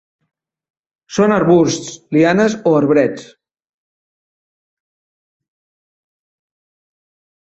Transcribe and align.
Són 1.17 1.33
arbusts, 1.35 1.91
lianes 2.17 2.55
o 2.69 2.73
arbrets. 2.79 3.27